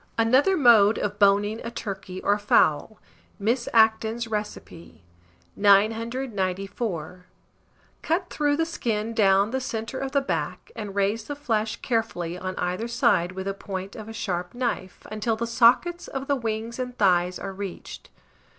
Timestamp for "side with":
12.87-13.45